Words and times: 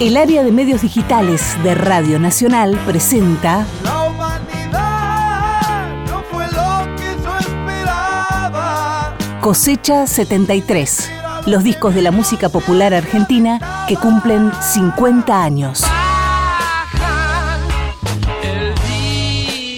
El 0.00 0.16
área 0.16 0.42
de 0.42 0.50
medios 0.50 0.82
digitales 0.82 1.56
de 1.62 1.76
Radio 1.76 2.18
Nacional 2.18 2.76
presenta 2.84 3.64
La 3.84 4.02
humanidad 4.02 5.86
no 6.08 6.20
fue 6.24 6.46
lo 6.48 6.96
que 6.96 7.16
yo 7.22 7.38
esperaba. 7.38 9.16
Cosecha 9.40 10.08
73, 10.08 11.10
los 11.46 11.62
discos 11.62 11.94
de 11.94 12.02
la 12.02 12.10
música 12.10 12.48
popular 12.48 12.92
argentina 12.92 13.60
que 13.86 13.94
cumplen 13.96 14.50
50 14.60 15.44
años. 15.44 15.84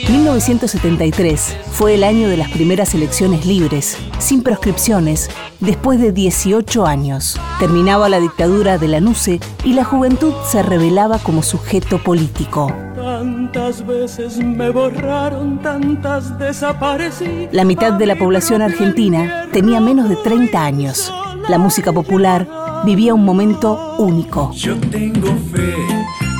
1973 0.09 1.57
fue 1.72 1.95
el 1.95 2.04
año 2.04 2.29
de 2.29 2.36
las 2.36 2.50
primeras 2.50 2.95
elecciones 2.95 3.45
libres, 3.45 3.98
sin 4.18 4.43
proscripciones, 4.43 5.29
después 5.59 6.00
de 6.00 6.12
18 6.12 6.86
años. 6.86 7.40
Terminaba 7.58 8.08
la 8.08 8.21
dictadura 8.21 8.79
de 8.79 8.86
la 8.86 9.00
NUCE 9.00 9.40
y 9.64 9.72
la 9.72 9.84
juventud 9.84 10.32
se 10.48 10.62
revelaba 10.62 11.18
como 11.18 11.43
sujeto 11.43 11.98
político. 11.98 12.72
Tantas 12.95 13.84
veces 13.84 14.39
me 14.39 14.71
borraron, 14.71 15.61
tantas 15.61 16.39
desaparecí. 16.39 17.48
La 17.50 17.64
mitad 17.64 17.93
de 17.93 18.07
la 18.07 18.17
población 18.17 18.62
argentina 18.62 19.48
tenía 19.53 19.81
menos 19.81 20.09
de 20.09 20.17
30 20.17 20.64
años. 20.64 21.12
La 21.48 21.59
música 21.59 21.93
popular 21.93 22.46
vivía 22.84 23.12
un 23.12 23.25
momento 23.25 23.96
único. 23.98 24.53
Yo 24.53 24.76
tengo 24.79 25.29
fe 25.53 25.75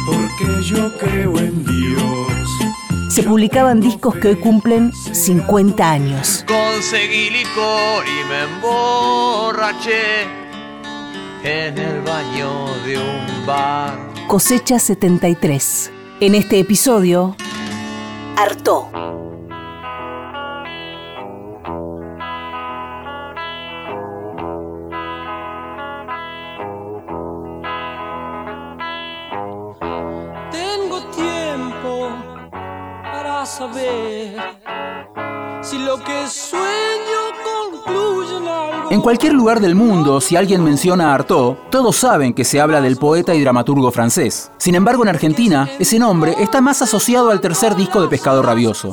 porque 0.07 0.63
yo 0.65 0.97
creo 0.99 1.39
en. 1.39 1.46
Se 3.17 3.23
publicaban 3.23 3.81
discos 3.81 4.15
que 4.17 4.29
hoy 4.29 4.37
cumplen 4.37 4.93
50 4.93 5.91
años. 5.91 6.45
Conseguí 6.47 7.31
licor 7.31 8.05
y 8.07 8.29
me 8.29 8.43
emborraché 8.43 10.25
en 11.43 11.79
el 11.79 12.03
baño 12.03 12.67
de 12.85 12.99
un 12.99 13.47
bar. 13.47 13.99
Cosecha 14.29 14.79
73. 14.79 15.93
En 16.21 16.35
este 16.35 16.61
episodio, 16.61 17.35
Hartó. 18.37 18.91
En. 33.57 34.37
En 38.91 39.01
cualquier 39.01 39.33
lugar 39.33 39.61
del 39.61 39.75
mundo, 39.75 40.21
si 40.21 40.37
alguien 40.37 40.63
menciona 40.63 41.11
a 41.11 41.15
Artaud, 41.15 41.57
todos 41.71 41.97
saben 41.97 42.35
que 42.35 42.45
se 42.45 42.61
habla 42.61 42.81
del 42.81 42.97
poeta 42.97 43.35
y 43.35 43.41
dramaturgo 43.41 43.91
francés. 43.91 44.51
Sin 44.59 44.75
embargo, 44.75 45.03
en 45.03 45.09
Argentina, 45.09 45.69
ese 45.79 45.99
nombre 45.99 46.35
está 46.39 46.61
más 46.61 46.83
asociado 46.83 47.31
al 47.31 47.41
tercer 47.41 47.75
disco 47.75 48.01
de 48.01 48.09
Pescado 48.09 48.43
Rabioso. 48.43 48.93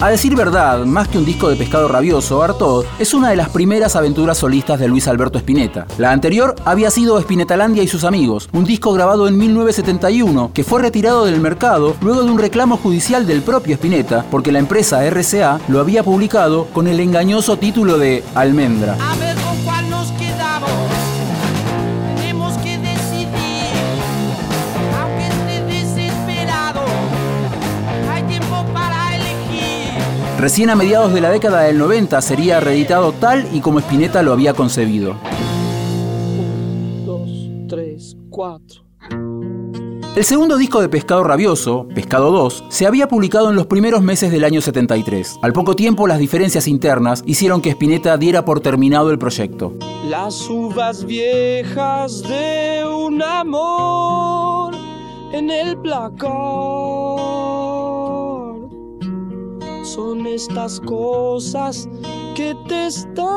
A 0.00 0.10
decir 0.10 0.36
verdad, 0.36 0.84
más 0.84 1.08
que 1.08 1.18
un 1.18 1.24
disco 1.24 1.48
de 1.48 1.56
Pescado 1.56 1.88
Rabioso, 1.88 2.40
Artaud 2.40 2.84
es 3.00 3.14
una 3.14 3.30
de 3.30 3.36
las 3.36 3.48
primeras 3.48 3.96
aventuras 3.96 4.38
solistas 4.38 4.78
de 4.78 4.86
Luis 4.86 5.08
Alberto 5.08 5.38
Spinetta. 5.38 5.88
La 5.98 6.12
anterior 6.12 6.54
había 6.64 6.92
sido 6.92 7.20
Spinetalandia 7.20 7.82
y 7.82 7.88
sus 7.88 8.04
amigos, 8.04 8.48
un 8.52 8.64
disco 8.64 8.92
grabado 8.92 9.26
en 9.26 9.36
1971 9.36 10.52
que 10.54 10.62
fue 10.62 10.82
retirado 10.82 11.24
del 11.24 11.40
mercado 11.40 11.96
luego 12.00 12.22
de 12.22 12.30
un 12.30 12.38
reclamo 12.38 12.76
judicial 12.76 13.26
del 13.26 13.42
propio 13.42 13.74
Spinetta 13.74 14.24
porque 14.30 14.52
la 14.52 14.60
empresa 14.60 15.04
RCA 15.04 15.58
lo 15.66 15.80
había 15.80 16.04
publicado 16.04 16.66
con 16.66 16.86
el 16.86 17.00
engañoso 17.00 17.56
título 17.56 17.98
de 17.98 18.22
Almendra. 18.36 18.96
Recién 30.38 30.70
a 30.70 30.76
mediados 30.76 31.12
de 31.12 31.20
la 31.20 31.30
década 31.30 31.62
del 31.62 31.78
90 31.78 32.22
sería 32.22 32.60
reeditado 32.60 33.10
tal 33.10 33.48
y 33.52 33.60
como 33.60 33.80
Spinetta 33.80 34.22
lo 34.22 34.32
había 34.32 34.54
concebido. 34.54 35.16
Dos, 37.04 37.28
tres, 37.68 38.16
cuatro. 38.30 38.84
El 40.14 40.24
segundo 40.24 40.56
disco 40.56 40.80
de 40.80 40.88
Pescado 40.88 41.24
Rabioso, 41.24 41.88
Pescado 41.92 42.30
2, 42.30 42.66
se 42.68 42.86
había 42.86 43.08
publicado 43.08 43.50
en 43.50 43.56
los 43.56 43.66
primeros 43.66 44.00
meses 44.00 44.30
del 44.30 44.44
año 44.44 44.60
73. 44.60 45.40
Al 45.42 45.52
poco 45.52 45.74
tiempo, 45.74 46.06
las 46.06 46.20
diferencias 46.20 46.68
internas 46.68 47.24
hicieron 47.26 47.60
que 47.60 47.70
Spinetta 47.70 48.16
diera 48.16 48.44
por 48.44 48.60
terminado 48.60 49.10
el 49.10 49.18
proyecto. 49.18 49.74
Las 50.08 50.48
uvas 50.48 51.04
viejas 51.04 52.22
de 52.22 52.84
un 52.86 53.20
amor 53.22 54.72
en 55.32 55.50
el 55.50 55.76
placar 55.78 56.28
estas 60.34 60.80
cosas 60.80 61.88
que 62.34 62.56
te 62.68 62.86
están 62.86 63.28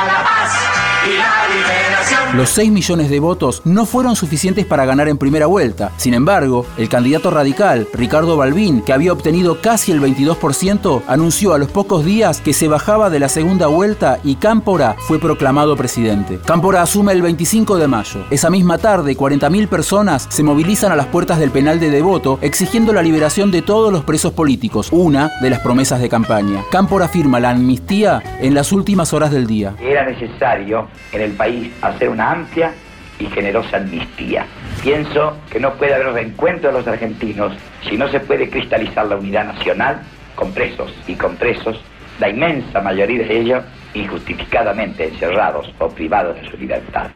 Los 2.34 2.50
6 2.50 2.72
millones 2.72 3.10
de 3.10 3.20
votos 3.20 3.62
no 3.64 3.86
fueron 3.86 4.16
suficientes 4.16 4.66
para 4.66 4.84
ganar 4.84 5.06
en 5.06 5.18
primera 5.18 5.46
vuelta. 5.46 5.92
Sin 5.98 6.14
embargo, 6.14 6.66
el 6.76 6.88
candidato 6.88 7.30
radical, 7.30 7.86
Ricardo 7.92 8.36
Balbín, 8.36 8.82
que 8.82 8.92
había 8.92 9.12
obtenido 9.12 9.60
casi 9.60 9.92
el 9.92 10.00
22%, 10.00 11.02
anunció 11.06 11.54
a 11.54 11.58
los 11.58 11.70
pocos 11.70 12.04
días 12.04 12.40
que 12.40 12.52
se 12.52 12.66
bajaba 12.66 13.08
de 13.08 13.20
la 13.20 13.28
segunda 13.28 13.68
vuelta 13.68 14.18
y 14.24 14.34
Cámpora 14.34 14.96
fue 14.98 15.20
proclamado 15.20 15.76
presidente. 15.76 16.40
Cámpora 16.44 16.82
asume 16.82 17.12
el 17.12 17.22
25 17.22 17.76
de 17.76 17.86
mayo. 17.86 18.26
Esa 18.30 18.50
misma 18.50 18.78
tarde, 18.78 19.16
40.000 19.16 19.68
personas 19.68 20.26
se 20.28 20.42
movilizan 20.42 20.90
a 20.90 20.96
las 20.96 21.06
puertas 21.06 21.38
del 21.38 21.52
penal 21.52 21.78
de 21.78 21.90
Devoto 21.90 22.40
exigiendo 22.42 22.92
la 22.92 23.02
liberación 23.02 23.52
de 23.52 23.62
todos 23.62 23.92
los 23.92 24.02
presos 24.02 24.32
políticos, 24.32 24.88
una 24.90 25.30
de 25.40 25.50
las 25.50 25.60
promesas 25.60 26.00
de 26.00 26.08
campaña. 26.08 26.64
Cámpora 26.72 27.06
firma 27.06 27.38
la 27.38 27.50
amnistía 27.50 28.20
en 28.40 28.54
las 28.54 28.72
últimas 28.72 29.12
horas 29.12 29.30
del 29.30 29.46
día. 29.46 29.76
Era 29.80 30.04
necesario 30.04 30.88
en 31.12 31.20
el 31.20 31.32
país 31.32 31.72
hacer 31.82 32.08
una 32.08 32.30
amplia 32.30 32.72
y 33.18 33.26
generosa 33.26 33.76
amnistía. 33.76 34.46
Pienso 34.82 35.36
que 35.50 35.60
no 35.60 35.74
puede 35.74 35.94
haber 35.94 36.12
reencuentro 36.12 36.70
de 36.70 36.78
los 36.78 36.86
argentinos 36.86 37.52
si 37.88 37.96
no 37.96 38.08
se 38.08 38.20
puede 38.20 38.50
cristalizar 38.50 39.06
la 39.06 39.16
unidad 39.16 39.46
nacional 39.46 40.00
con 40.34 40.52
presos 40.52 40.92
y 41.06 41.14
con 41.14 41.36
presos, 41.36 41.80
la 42.18 42.28
inmensa 42.28 42.80
mayoría 42.80 43.26
de 43.26 43.40
ellos 43.40 43.64
injustificadamente 43.94 45.08
encerrados 45.08 45.72
o 45.78 45.88
privados 45.88 46.36
de 46.36 46.50
su 46.50 46.56
libertad. 46.56 47.10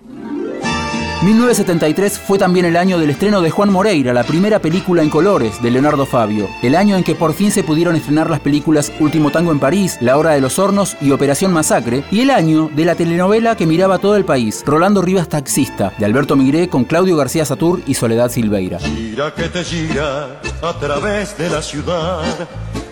1973 1.22 2.16
fue 2.16 2.38
también 2.38 2.64
el 2.64 2.76
año 2.76 2.96
del 2.96 3.10
estreno 3.10 3.40
de 3.40 3.50
Juan 3.50 3.72
Moreira, 3.72 4.14
la 4.14 4.22
primera 4.22 4.60
película 4.60 5.02
en 5.02 5.10
colores 5.10 5.60
de 5.60 5.72
Leonardo 5.72 6.06
Fabio. 6.06 6.48
El 6.62 6.76
año 6.76 6.96
en 6.96 7.02
que 7.02 7.16
por 7.16 7.34
fin 7.34 7.50
se 7.50 7.64
pudieron 7.64 7.96
estrenar 7.96 8.30
las 8.30 8.38
películas 8.38 8.92
Último 9.00 9.32
Tango 9.32 9.50
en 9.50 9.58
París, 9.58 9.98
La 10.00 10.16
Hora 10.16 10.30
de 10.30 10.40
los 10.40 10.60
Hornos 10.60 10.96
y 11.00 11.10
Operación 11.10 11.52
Masacre. 11.52 12.04
Y 12.12 12.20
el 12.20 12.30
año 12.30 12.70
de 12.72 12.84
la 12.84 12.94
telenovela 12.94 13.56
que 13.56 13.66
miraba 13.66 13.98
todo 13.98 14.14
el 14.14 14.24
país, 14.24 14.62
Rolando 14.64 15.02
Rivas 15.02 15.28
Taxista, 15.28 15.92
de 15.98 16.04
Alberto 16.04 16.36
Migré 16.36 16.68
con 16.68 16.84
Claudio 16.84 17.16
García 17.16 17.44
Satur 17.44 17.82
y 17.84 17.94
Soledad 17.94 18.30
Silveira. 18.30 18.78
Gira 18.78 19.34
que 19.34 19.48
te 19.48 19.64
gira 19.64 20.40
a 20.62 20.78
través 20.78 21.36
de 21.36 21.50
la 21.50 21.62
ciudad. 21.62 22.22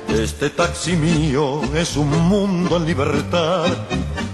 Este 0.09 0.51
taxi 0.51 0.97
mío 0.97 1.61
es 1.77 1.97
un 1.97 2.11
mundo 2.11 2.77
en 2.77 2.87
libertad 2.87 3.67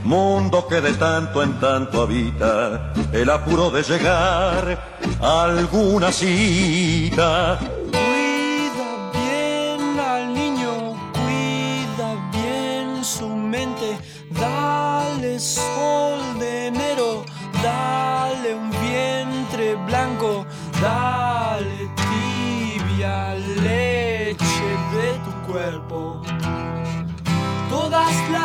mundo 0.05 0.67
que 0.69 0.81
de 0.81 0.93
tanto 0.95 1.43
en 1.43 1.59
tanto 1.61 2.03
habita 2.03 2.93
el 3.13 3.31
apuro 3.31 3.71
de 3.71 3.83
llegar 3.83 4.79
a 5.21 5.45
alguna 5.45 6.11
cita. 6.11 7.59
Cuida 7.91 9.11
bien 9.13 10.01
al 10.01 10.35
niño, 10.35 10.95
cuida 11.13 12.31
bien 12.33 13.05
su 13.05 13.29
mente, 13.29 13.99
dale 14.31 15.39
sol 15.39 16.21
de 16.39 16.67
enero, 16.69 17.25
dale 17.63 18.55
un 18.55 18.71
vientre 18.71 19.75
blanco, 19.87 20.45
dale 20.81 21.91
tibia 21.97 23.35
leche 23.35 24.69
de 24.95 25.13
tu 25.25 25.53
cuerpo. 25.53 26.23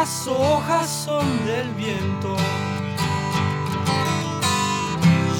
Las 0.07 0.25
hojas 0.27 0.89
son 0.89 1.45
del 1.45 1.69
viento, 1.73 2.37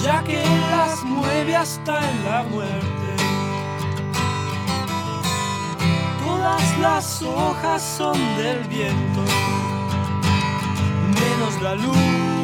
ya 0.04 0.22
que 0.25 0.44
las 0.69 1.06
mueve 1.06 1.56
hasta 1.56 2.12
en 2.12 2.25
la 2.25 2.44
muerte. 2.44 3.10
Todas 6.19 6.80
las 6.80 7.22
hojas 7.24 7.81
son 7.81 8.18
del 8.36 8.62
viento, 8.66 9.22
menos 11.16 11.62
la 11.62 11.75
luz 11.75 12.37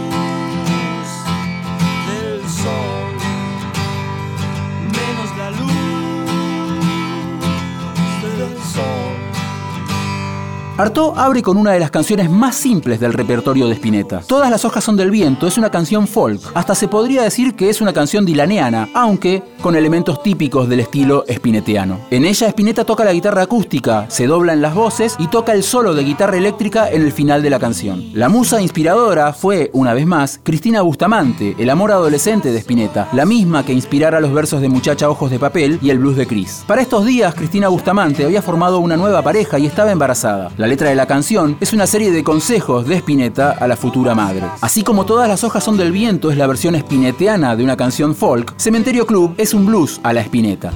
Artaud 10.76 11.14
abre 11.16 11.44
con 11.44 11.58
una 11.58 11.72
de 11.72 11.80
las 11.80 11.92
canciones 11.92 12.32
más 12.32 12.56
simples 12.56 13.00
del 13.00 13.14
repertorio 13.14 13.68
de 13.68 13.76
Spinetta. 13.76 14.22
Todas 14.28 14.50
las 14.50 14.66
hojas 14.66 14.84
son 14.84 14.98
del 14.98 15.12
viento 15.12 15.46
es 15.46 15.60
una 15.60 15.70
canción 15.70 16.08
folk. 16.08 16.42
Hasta 16.56 16.74
se 16.74 16.88
podría 16.88 17.22
decir 17.22 17.54
que 17.54 17.70
es 17.70 17.80
una 17.80 17.94
canción 17.94 18.26
dilaneana, 18.26 18.90
aunque 18.96 19.44
con 19.62 19.76
elementos 19.76 20.24
típicos 20.24 20.68
del 20.68 20.80
estilo 20.80 21.26
spinettiano. 21.32 22.00
En 22.10 22.26
ella 22.26 22.48
Spinetta 22.48 22.86
toca 22.86 23.04
la 23.04 23.14
guitarra 23.14 23.44
acústica, 23.44 24.10
se 24.10 24.26
dobla 24.26 24.54
en 24.54 24.64
las 24.64 24.74
voces 24.74 25.16
y 25.20 25.28
toca 25.28 25.52
el 25.54 25.62
solo 25.62 25.94
de 25.94 26.04
guitarra 26.04 26.38
eléctrica 26.38 26.90
en 26.90 27.04
el 27.04 27.12
final 27.12 27.44
de 27.44 27.52
la 27.52 27.60
canción. 27.60 28.10
La 28.14 28.28
musa 28.28 28.60
inspiradora 28.60 29.32
fue, 29.32 29.70
una 29.74 29.94
vez 29.94 30.08
más, 30.08 30.40
Cristina 30.42 30.82
Bustamante, 30.82 31.56
el 31.60 31.70
amor 31.70 31.92
adolescente 31.92 32.52
de 32.52 32.58
Spinetta, 32.58 33.10
la 33.14 33.26
misma 33.26 33.64
que 33.64 33.74
inspirara 33.74 34.20
los 34.20 34.34
versos 34.34 34.60
de 34.60 34.70
Muchacha 34.70 35.08
Ojos 35.08 35.30
de 35.30 35.38
Papel 35.38 35.78
y 35.84 35.92
el 35.92 36.00
blues 36.00 36.18
de 36.18 36.26
Chris. 36.26 36.64
Para 36.66 36.82
estos 36.82 37.06
días, 37.06 37.36
Cristina 37.36 37.68
Bustamante 37.68 38.26
había 38.26 38.42
formado 38.42 38.80
una 38.80 38.98
nueva 38.98 39.22
pareja 39.22 39.60
y 39.60 39.68
estaba 39.68 39.92
embarazada. 39.92 40.50
La 40.64 40.70
letra 40.70 40.88
de 40.88 40.96
la 40.96 41.08
canción 41.08 41.58
es 41.60 41.74
una 41.74 41.86
serie 41.86 42.10
de 42.10 42.24
consejos 42.24 42.88
de 42.88 42.96
Spinetta 42.96 43.52
a 43.52 43.68
la 43.68 43.76
futura 43.76 44.16
madre. 44.16 44.44
Así 44.62 44.82
como 44.82 45.06
todas 45.06 45.28
las 45.28 45.44
hojas 45.44 45.62
son 45.62 45.76
del 45.76 45.92
viento 45.92 46.32
es 46.32 46.38
la 46.38 46.48
versión 46.48 46.74
spinettiana 46.80 47.58
de 47.58 47.66
una 47.66 47.76
canción 47.76 48.16
folk, 48.16 48.54
Cementerio 48.56 49.06
Club 49.06 49.36
es 49.38 49.54
un 49.54 49.66
blues 49.66 50.00
a 50.04 50.14
la 50.14 50.22
Spinetta. 50.22 50.72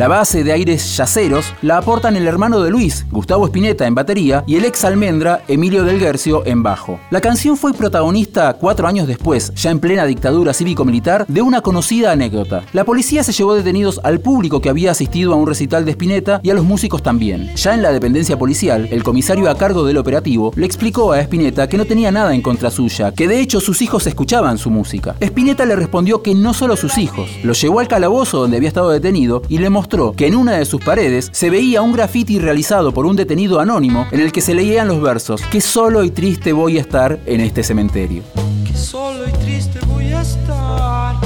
La 0.00 0.08
base 0.08 0.44
de 0.44 0.52
aires 0.52 0.96
yaceros 0.96 1.52
la 1.60 1.76
aportan 1.76 2.16
el 2.16 2.26
hermano 2.26 2.62
de 2.62 2.70
Luis, 2.70 3.04
Gustavo 3.10 3.44
Spinetta 3.44 3.86
en 3.86 3.94
batería, 3.94 4.44
y 4.46 4.56
el 4.56 4.64
ex 4.64 4.82
almendra, 4.86 5.42
Emilio 5.46 5.84
del 5.84 6.00
Guercio, 6.00 6.42
en 6.46 6.62
bajo. 6.62 6.98
La 7.10 7.20
canción 7.20 7.54
fue 7.58 7.74
protagonista 7.74 8.54
cuatro 8.54 8.88
años 8.88 9.06
después, 9.06 9.52
ya 9.54 9.70
en 9.70 9.78
plena 9.78 10.06
dictadura 10.06 10.54
cívico-militar, 10.54 11.26
de 11.28 11.42
una 11.42 11.60
conocida 11.60 12.12
anécdota. 12.12 12.62
La 12.72 12.84
policía 12.84 13.22
se 13.22 13.32
llevó 13.32 13.54
detenidos 13.54 14.00
al 14.02 14.20
público 14.20 14.62
que 14.62 14.70
había 14.70 14.92
asistido 14.92 15.34
a 15.34 15.36
un 15.36 15.46
recital 15.46 15.84
de 15.84 15.90
Spinetta 15.90 16.40
y 16.42 16.48
a 16.48 16.54
los 16.54 16.64
músicos 16.64 17.02
también. 17.02 17.54
Ya 17.56 17.74
en 17.74 17.82
la 17.82 17.92
dependencia 17.92 18.38
policial, 18.38 18.88
el 18.90 19.02
comisario 19.02 19.50
a 19.50 19.58
cargo 19.58 19.84
del 19.84 19.98
operativo 19.98 20.50
le 20.56 20.64
explicó 20.64 21.12
a 21.12 21.20
Spinetta 21.20 21.68
que 21.68 21.76
no 21.76 21.84
tenía 21.84 22.10
nada 22.10 22.34
en 22.34 22.40
contra 22.40 22.70
suya, 22.70 23.12
que 23.12 23.28
de 23.28 23.38
hecho 23.38 23.60
sus 23.60 23.82
hijos 23.82 24.06
escuchaban 24.06 24.56
su 24.56 24.70
música. 24.70 25.14
Spinetta 25.20 25.66
le 25.66 25.76
respondió 25.76 26.22
que 26.22 26.34
no 26.34 26.54
solo 26.54 26.74
sus 26.78 26.96
hijos, 26.96 27.28
lo 27.42 27.52
llevó 27.52 27.80
al 27.80 27.88
calabozo 27.88 28.38
donde 28.38 28.56
había 28.56 28.68
estado 28.70 28.88
detenido 28.88 29.42
y 29.50 29.58
le 29.58 29.68
mostró 29.68 29.89
que 30.16 30.28
en 30.28 30.36
una 30.36 30.52
de 30.52 30.64
sus 30.66 30.80
paredes 30.80 31.30
se 31.32 31.50
veía 31.50 31.82
un 31.82 31.92
graffiti 31.92 32.38
realizado 32.38 32.94
por 32.94 33.06
un 33.06 33.16
detenido 33.16 33.58
anónimo 33.58 34.06
en 34.12 34.20
el 34.20 34.30
que 34.30 34.40
se 34.40 34.54
leían 34.54 34.86
los 34.86 35.02
versos 35.02 35.42
que 35.50 35.60
solo 35.60 36.04
y 36.04 36.10
triste 36.10 36.52
voy 36.52 36.78
a 36.78 36.80
estar 36.80 37.18
en 37.26 37.40
este 37.40 37.64
cementerio. 37.64 38.22
Que 38.64 38.72
solo 38.76 39.28
y 39.28 39.32
triste 39.44 39.80
voy 39.88 40.12
a 40.12 40.20
estar 40.20 41.16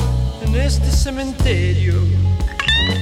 en 0.46 0.54
este 0.54 0.90
cementerio. 0.90 1.92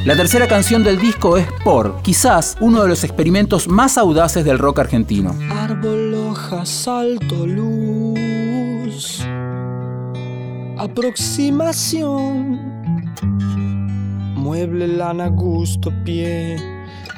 La 0.04 0.16
tercera 0.16 0.48
canción 0.48 0.82
del 0.82 0.98
disco 0.98 1.36
es 1.36 1.46
Por, 1.62 2.02
quizás 2.02 2.56
uno 2.58 2.82
de 2.82 2.88
los 2.88 3.04
experimentos 3.04 3.68
más 3.68 3.96
audaces 3.98 4.44
del 4.44 4.58
rock 4.58 4.80
argentino. 4.80 5.32
Árbol, 5.48 6.12
hoja, 6.14 6.66
salto, 6.66 7.46
luz. 7.46 9.22
Aproximación. 10.76 12.71
Mueble, 14.42 14.88
lana, 14.88 15.28
gusto, 15.28 15.92
pie. 16.04 16.56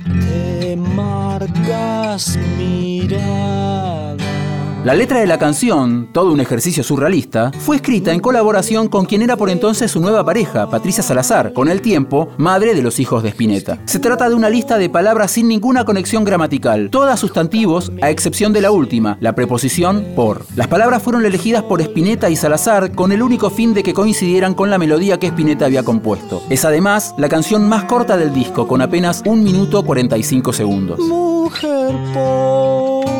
Te 0.05 0.77
marcas 0.77 2.39
mirada. 2.59 4.44
La 4.85 4.93
letra 4.93 5.21
de 5.21 5.27
la 5.27 5.39
canción, 5.39 6.11
todo 6.13 6.31
un 6.31 6.41
ejercicio 6.41 6.85
surrealista, 6.85 7.51
fue 7.59 7.77
escrita 7.77 8.13
en 8.13 8.21
colaboración 8.21 8.89
con 8.89 9.07
quien 9.07 9.23
era 9.23 9.35
por 9.35 9.49
entonces 9.49 9.91
su 9.91 9.99
nueva 9.99 10.27
pareja, 10.27 10.69
Patricia 10.69 11.03
Salazar, 11.03 11.55
con 11.55 11.69
el 11.69 11.81
tiempo 11.81 12.29
madre 12.37 12.75
de 12.75 12.83
los 12.83 13.01
hijos 13.01 13.23
de 13.23 13.31
Spinetta. 13.31 13.79
Se 13.87 13.99
trata 13.99 14.29
de 14.29 14.35
una 14.35 14.51
lista 14.51 14.77
de 14.77 14.91
palabras 14.91 15.31
sin 15.31 15.49
ninguna 15.49 15.87
conexión 15.87 16.23
gramatical, 16.23 16.91
todas 16.91 17.19
sustantivos 17.19 17.93
a 18.03 18.11
excepción 18.11 18.53
de 18.53 18.61
la 18.61 18.73
última, 18.73 19.17
la 19.21 19.35
preposición 19.35 20.05
por. 20.15 20.45
Las 20.55 20.69
palabras 20.69 21.03
fueron 21.03 21.25
elegidas 21.25 21.63
por 21.63 21.81
Spinetta 21.81 22.29
y 22.29 22.37
Salazar 22.37 22.93
con 22.93 23.11
el 23.11 23.23
único 23.23 23.49
fin 23.49 23.73
de 23.73 23.83
que 23.83 23.95
coincidieran 23.95 24.53
con 24.53 24.69
la 24.69 24.77
melodía 24.77 25.19
que 25.19 25.29
Spinetta 25.29 25.65
había 25.65 25.83
compuesto. 25.83 26.43
Es 26.51 26.67
además 26.67 27.15
la 27.17 27.31
canción 27.31 27.67
más 27.71 27.85
corta 27.85 28.19
del 28.19 28.35
disco, 28.35 28.69
con 28.69 28.83
apenas 28.83 29.23
1 29.25 29.43
minuto 29.43 29.83
45 29.83 30.53
segundos. 30.53 30.99
Mujer 30.99 31.95
por 32.13 33.14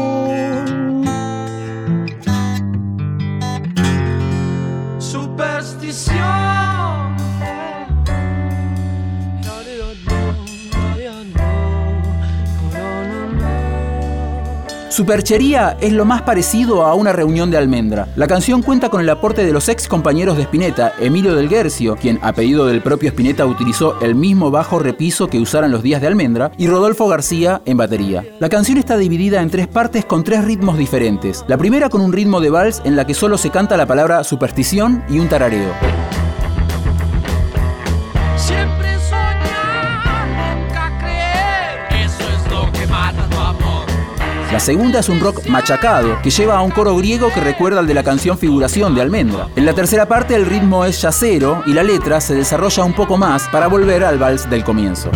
superstición. 5.95 6.54
Superchería 14.95 15.77
es 15.81 15.93
lo 15.93 16.05
más 16.05 16.23
parecido 16.23 16.87
a 16.87 16.95
una 16.95 17.13
reunión 17.13 17.51
de 17.51 17.57
almendra. 17.57 18.07
La 18.15 18.29
canción 18.29 18.63
cuenta 18.63 18.91
con 18.91 19.01
el 19.01 19.11
aporte 19.11 19.45
de 19.45 19.53
los 19.53 19.69
ex 19.69 19.89
compañeros 19.89 20.37
de 20.37 20.45
Spinetta, 20.45 20.93
Emilio 21.01 21.35
del 21.35 21.49
Guercio, 21.49 21.97
quien 21.97 22.21
a 22.23 22.33
pedido 22.33 22.65
del 22.67 22.81
propio 22.81 23.09
Spinetta 23.09 23.45
utilizó 23.45 24.01
el 24.03 24.15
mismo 24.15 24.53
bajo 24.53 24.79
repiso 24.79 25.27
que 25.27 25.41
usaran 25.41 25.73
los 25.73 25.83
días 25.83 26.01
de 26.01 26.07
almendra, 26.07 26.53
y 26.59 26.69
Rodolfo 26.69 27.09
García 27.09 27.61
en 27.65 27.77
batería. 27.77 28.25
La 28.39 28.49
canción 28.49 28.79
está 28.79 28.97
dividida 28.97 29.43
en 29.43 29.51
tres 29.51 29.67
partes 29.67 30.05
con 30.05 30.23
tres 30.23 30.45
ritmos 30.45 30.79
diferentes. 30.79 31.45
La 31.49 31.59
primera 31.59 31.89
con 31.89 32.01
un 32.01 32.13
ritmo 32.13 32.41
de 32.41 32.51
vals 32.51 32.81
en 32.85 32.95
la 32.95 33.05
que 33.05 33.15
solo 33.15 33.37
se 33.37 33.51
canta 33.51 33.77
la 33.77 33.87
palabra 33.87 34.23
superstición 34.23 35.03
y 35.09 35.19
un 35.19 35.29
tarareo. 35.29 35.73
Segunda 44.65 45.01
es 45.01 45.11
un 45.11 45.21
rock 45.21 45.47
machacado, 45.47 46.23
que 46.23 46.31
lleva 46.31 46.57
a 46.57 46.63
un 46.63 46.71
coro 46.71 46.97
griego 46.97 47.31
que 47.31 47.41
recuerda 47.41 47.81
al 47.81 47.87
de 47.87 47.93
la 47.93 48.03
canción 48.03 48.39
Figuración 48.39 48.95
de 48.95 49.03
Almendra. 49.03 49.49
En 49.57 49.67
la 49.67 49.75
tercera 49.75 50.07
parte 50.07 50.35
el 50.35 50.47
ritmo 50.47 50.87
es 50.87 51.03
yacero 51.03 51.63
y 51.67 51.75
la 51.75 51.83
letra 51.83 52.19
se 52.23 52.35
desarrolla 52.35 52.83
un 52.83 52.95
poco 52.95 53.19
más 53.19 53.47
para 53.49 53.67
volver 53.67 54.05
al 54.05 54.19
vals 54.19 54.49
del 54.49 54.65
comienzo. 54.65 55.11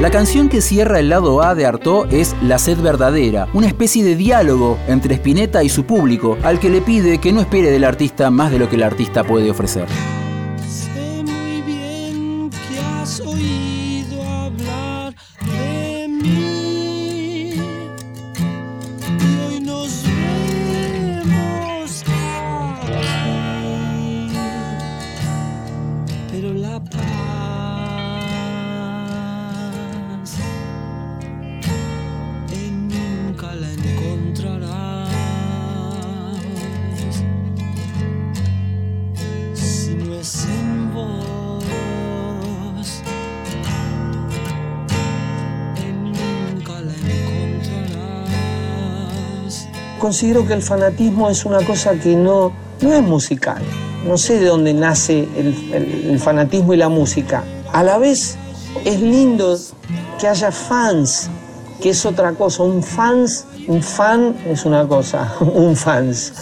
La 0.00 0.10
canción 0.10 0.50
que 0.50 0.60
cierra 0.60 1.00
el 1.00 1.08
lado 1.08 1.42
A 1.42 1.54
de 1.54 1.64
Artaud 1.64 2.12
es 2.12 2.36
La 2.42 2.58
sed 2.58 2.78
verdadera, 2.78 3.48
una 3.54 3.66
especie 3.66 4.04
de 4.04 4.14
diálogo 4.14 4.76
entre 4.88 5.14
Spinetta 5.14 5.64
y 5.64 5.70
su 5.70 5.84
público, 5.84 6.36
al 6.42 6.60
que 6.60 6.68
le 6.68 6.82
pide 6.82 7.16
que 7.18 7.32
no 7.32 7.40
espere 7.40 7.70
del 7.70 7.82
artista 7.82 8.30
más 8.30 8.50
de 8.50 8.58
lo 8.58 8.68
que 8.68 8.76
el 8.76 8.82
artista 8.82 9.24
puede 9.24 9.50
ofrecer. 9.50 9.86
Considero 50.06 50.46
que 50.46 50.52
el 50.52 50.62
fanatismo 50.62 51.28
es 51.28 51.44
una 51.44 51.58
cosa 51.66 51.94
que 51.94 52.14
no, 52.14 52.52
no 52.80 52.92
es 52.94 53.02
musical. 53.02 53.60
No 54.06 54.16
sé 54.16 54.38
de 54.38 54.46
dónde 54.46 54.72
nace 54.72 55.26
el, 55.36 55.72
el- 56.12 56.20
fanatismo 56.20 56.72
y 56.74 56.76
la 56.76 56.88
música. 56.88 57.42
A 57.72 57.82
la 57.82 57.98
vez 57.98 58.36
es 58.84 59.00
lindo 59.00 59.58
que 60.20 60.28
haya 60.28 60.52
fans, 60.52 61.28
que 61.82 61.90
es 61.90 62.06
otra 62.06 62.34
cosa. 62.34 62.62
Un 62.62 62.84
fans, 62.84 63.46
un 63.66 63.82
fan 63.82 64.36
es 64.46 64.64
una 64.64 64.86
cosa, 64.86 65.34
un 65.40 65.74
fans. 65.74 66.34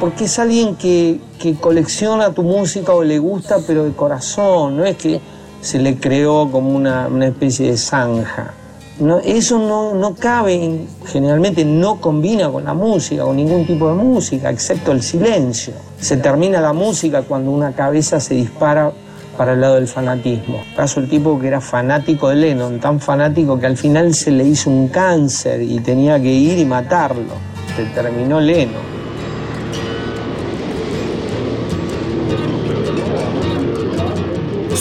Porque 0.00 0.24
es 0.24 0.36
alguien 0.40 0.74
que, 0.74 1.20
que 1.38 1.54
colecciona 1.54 2.32
tu 2.32 2.42
música 2.42 2.94
o 2.94 3.04
le 3.04 3.20
gusta, 3.20 3.58
pero 3.64 3.84
de 3.84 3.92
corazón. 3.92 4.76
No 4.76 4.84
es 4.84 4.96
que 4.96 5.20
se 5.60 5.78
le 5.78 5.98
creó 6.00 6.50
como 6.50 6.70
una, 6.74 7.06
una 7.06 7.26
especie 7.28 7.70
de 7.70 7.76
zanja. 7.76 8.54
No, 9.00 9.18
eso 9.18 9.58
no, 9.58 9.92
no 9.94 10.14
cabe, 10.14 10.54
en- 10.64 10.86
generalmente 11.06 11.64
no 11.64 12.00
combina 12.00 12.48
con 12.50 12.64
la 12.64 12.74
música, 12.74 13.24
con 13.24 13.36
ningún 13.36 13.66
tipo 13.66 13.88
de 13.88 13.94
música, 13.94 14.50
excepto 14.50 14.92
el 14.92 15.02
silencio. 15.02 15.74
Se 16.00 16.16
termina 16.16 16.60
la 16.60 16.72
música 16.72 17.22
cuando 17.22 17.50
una 17.50 17.72
cabeza 17.72 18.20
se 18.20 18.34
dispara 18.34 18.92
para 19.36 19.54
el 19.54 19.60
lado 19.60 19.74
del 19.74 19.88
fanatismo. 19.88 20.62
Caso 20.76 21.00
el 21.00 21.08
tipo 21.08 21.40
que 21.40 21.48
era 21.48 21.60
fanático 21.60 22.28
de 22.28 22.36
Lennon, 22.36 22.78
tan 22.78 23.00
fanático 23.00 23.58
que 23.58 23.66
al 23.66 23.76
final 23.76 24.14
se 24.14 24.30
le 24.30 24.44
hizo 24.44 24.70
un 24.70 24.86
cáncer 24.86 25.60
y 25.60 25.80
tenía 25.80 26.20
que 26.20 26.30
ir 26.32 26.56
y 26.58 26.64
matarlo. 26.64 27.34
Se 27.74 27.84
terminó 27.86 28.40
Lennon. 28.40 28.93